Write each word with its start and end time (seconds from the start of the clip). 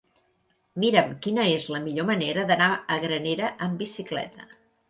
Mira'm 0.83 1.11
quina 1.25 1.45
és 1.59 1.69
la 1.75 1.83
millor 1.85 2.09
manera 2.09 2.49
d'anar 2.53 2.73
a 2.97 3.01
Granera 3.07 3.55
amb 3.67 3.81
bicicleta. 3.87 4.53